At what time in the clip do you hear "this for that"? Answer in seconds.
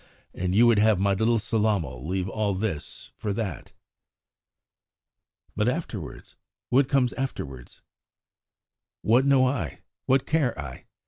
2.55-3.73